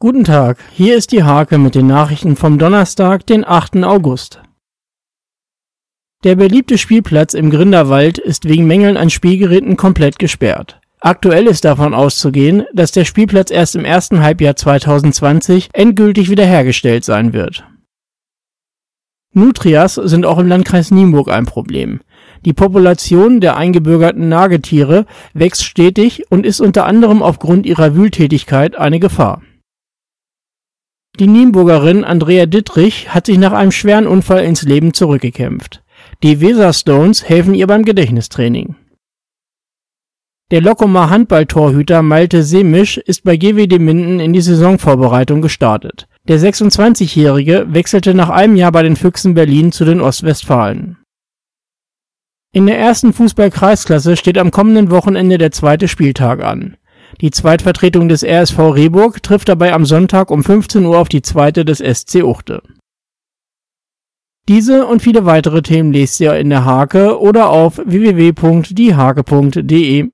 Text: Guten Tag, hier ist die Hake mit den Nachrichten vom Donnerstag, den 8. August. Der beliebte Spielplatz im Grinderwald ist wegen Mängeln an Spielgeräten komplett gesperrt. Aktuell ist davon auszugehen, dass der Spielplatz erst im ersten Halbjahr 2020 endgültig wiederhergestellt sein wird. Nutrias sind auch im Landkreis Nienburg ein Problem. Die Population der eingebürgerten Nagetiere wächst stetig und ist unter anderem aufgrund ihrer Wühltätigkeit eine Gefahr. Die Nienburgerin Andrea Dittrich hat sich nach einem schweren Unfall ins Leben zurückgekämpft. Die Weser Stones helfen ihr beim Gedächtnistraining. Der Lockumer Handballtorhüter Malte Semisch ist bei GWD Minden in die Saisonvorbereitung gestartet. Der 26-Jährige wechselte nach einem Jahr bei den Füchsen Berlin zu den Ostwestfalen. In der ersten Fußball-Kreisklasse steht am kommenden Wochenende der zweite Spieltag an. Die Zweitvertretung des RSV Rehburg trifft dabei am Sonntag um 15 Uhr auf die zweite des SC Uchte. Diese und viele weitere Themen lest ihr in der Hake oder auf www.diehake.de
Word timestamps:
Guten 0.00 0.22
Tag, 0.22 0.58
hier 0.70 0.96
ist 0.96 1.10
die 1.10 1.24
Hake 1.24 1.58
mit 1.58 1.74
den 1.74 1.88
Nachrichten 1.88 2.36
vom 2.36 2.56
Donnerstag, 2.56 3.26
den 3.26 3.44
8. 3.44 3.82
August. 3.82 4.40
Der 6.22 6.36
beliebte 6.36 6.78
Spielplatz 6.78 7.34
im 7.34 7.50
Grinderwald 7.50 8.18
ist 8.18 8.48
wegen 8.48 8.68
Mängeln 8.68 8.96
an 8.96 9.10
Spielgeräten 9.10 9.76
komplett 9.76 10.20
gesperrt. 10.20 10.80
Aktuell 11.00 11.48
ist 11.48 11.64
davon 11.64 11.94
auszugehen, 11.94 12.64
dass 12.72 12.92
der 12.92 13.04
Spielplatz 13.04 13.50
erst 13.50 13.74
im 13.74 13.84
ersten 13.84 14.22
Halbjahr 14.22 14.54
2020 14.54 15.70
endgültig 15.72 16.30
wiederhergestellt 16.30 17.04
sein 17.04 17.32
wird. 17.32 17.66
Nutrias 19.32 19.96
sind 19.96 20.26
auch 20.26 20.38
im 20.38 20.46
Landkreis 20.46 20.92
Nienburg 20.92 21.28
ein 21.28 21.44
Problem. 21.44 22.02
Die 22.44 22.52
Population 22.52 23.40
der 23.40 23.56
eingebürgerten 23.56 24.28
Nagetiere 24.28 25.06
wächst 25.34 25.64
stetig 25.64 26.30
und 26.30 26.46
ist 26.46 26.60
unter 26.60 26.86
anderem 26.86 27.20
aufgrund 27.20 27.66
ihrer 27.66 27.96
Wühltätigkeit 27.96 28.76
eine 28.76 29.00
Gefahr. 29.00 29.42
Die 31.18 31.26
Nienburgerin 31.26 32.04
Andrea 32.04 32.46
Dittrich 32.46 33.12
hat 33.12 33.26
sich 33.26 33.38
nach 33.38 33.50
einem 33.50 33.72
schweren 33.72 34.06
Unfall 34.06 34.44
ins 34.44 34.62
Leben 34.62 34.94
zurückgekämpft. 34.94 35.82
Die 36.22 36.40
Weser 36.40 36.72
Stones 36.72 37.28
helfen 37.28 37.54
ihr 37.54 37.66
beim 37.66 37.84
Gedächtnistraining. 37.84 38.76
Der 40.52 40.60
Lockumer 40.60 41.10
Handballtorhüter 41.10 42.02
Malte 42.02 42.44
Semisch 42.44 42.98
ist 42.98 43.24
bei 43.24 43.36
GWD 43.36 43.80
Minden 43.80 44.20
in 44.20 44.32
die 44.32 44.40
Saisonvorbereitung 44.40 45.42
gestartet. 45.42 46.06
Der 46.28 46.38
26-Jährige 46.38 47.66
wechselte 47.68 48.14
nach 48.14 48.28
einem 48.28 48.54
Jahr 48.54 48.70
bei 48.70 48.84
den 48.84 48.94
Füchsen 48.94 49.34
Berlin 49.34 49.72
zu 49.72 49.84
den 49.84 50.00
Ostwestfalen. 50.00 50.98
In 52.52 52.66
der 52.66 52.78
ersten 52.78 53.12
Fußball-Kreisklasse 53.12 54.16
steht 54.16 54.38
am 54.38 54.52
kommenden 54.52 54.92
Wochenende 54.92 55.36
der 55.36 55.50
zweite 55.50 55.88
Spieltag 55.88 56.44
an. 56.44 56.76
Die 57.20 57.32
Zweitvertretung 57.32 58.08
des 58.08 58.22
RSV 58.22 58.74
Rehburg 58.74 59.24
trifft 59.24 59.48
dabei 59.48 59.72
am 59.72 59.84
Sonntag 59.84 60.30
um 60.30 60.44
15 60.44 60.86
Uhr 60.86 60.98
auf 60.98 61.08
die 61.08 61.22
zweite 61.22 61.64
des 61.64 61.78
SC 61.78 62.22
Uchte. 62.22 62.62
Diese 64.48 64.86
und 64.86 65.02
viele 65.02 65.26
weitere 65.26 65.62
Themen 65.62 65.92
lest 65.92 66.20
ihr 66.20 66.36
in 66.36 66.48
der 66.48 66.64
Hake 66.64 67.18
oder 67.18 67.50
auf 67.50 67.82
www.diehake.de 67.84 70.06